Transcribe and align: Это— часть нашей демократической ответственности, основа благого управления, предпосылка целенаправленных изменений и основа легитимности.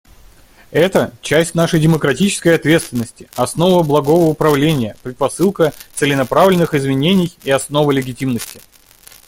Это— 0.71 1.13
часть 1.21 1.53
нашей 1.53 1.79
демократической 1.79 2.55
ответственности, 2.55 3.29
основа 3.35 3.83
благого 3.83 4.25
управления, 4.29 4.95
предпосылка 5.03 5.73
целенаправленных 5.93 6.73
изменений 6.73 7.37
и 7.43 7.51
основа 7.51 7.91
легитимности. 7.91 8.59